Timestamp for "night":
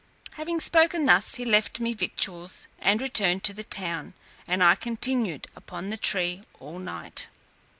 6.79-7.27